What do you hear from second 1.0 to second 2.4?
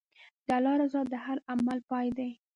د هر عمل پای دی.